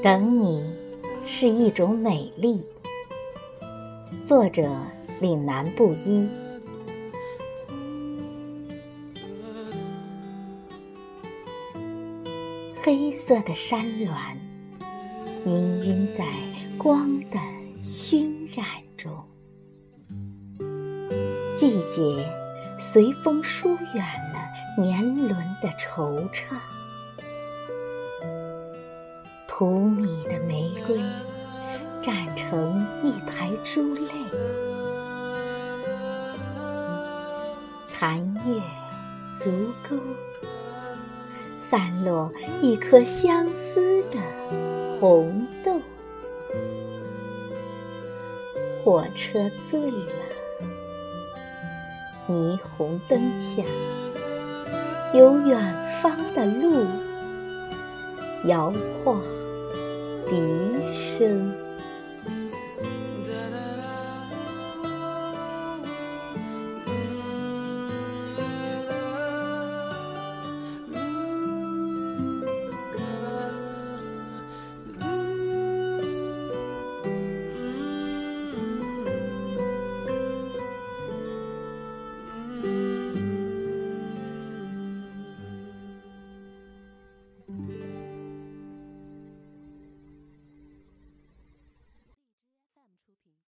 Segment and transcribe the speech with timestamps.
[0.00, 0.64] 等你
[1.26, 2.64] 是一种美丽。
[4.24, 4.70] 作者：
[5.20, 6.28] 岭南布衣。
[12.80, 14.14] 黑色的山峦，
[15.44, 16.24] 氤氲在
[16.78, 17.36] 光的
[17.82, 18.64] 熏染
[18.96, 19.12] 中。
[21.56, 22.24] 季节
[22.78, 26.77] 随风疏远了年轮的惆怅。
[29.58, 30.96] 荼蘼的玫瑰
[32.00, 34.08] 绽成一排珠泪，
[37.88, 38.62] 残月
[39.44, 39.96] 如钩，
[41.60, 42.32] 散落
[42.62, 44.20] 一颗相思的
[45.00, 45.80] 红豆。
[48.84, 50.12] 火车醉了，
[52.28, 53.64] 霓虹灯下，
[55.12, 55.60] 有远
[56.00, 56.86] 方的路，
[58.44, 59.20] 摇晃。
[60.28, 61.67] 笛声。